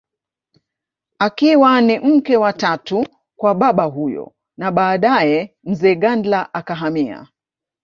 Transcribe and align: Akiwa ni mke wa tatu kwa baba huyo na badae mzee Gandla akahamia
Akiwa 1.19 1.81
ni 1.81 1.99
mke 1.99 2.37
wa 2.37 2.53
tatu 2.53 3.05
kwa 3.35 3.55
baba 3.55 3.83
huyo 3.83 4.33
na 4.57 4.71
badae 4.71 5.55
mzee 5.63 5.95
Gandla 5.95 6.53
akahamia 6.53 7.27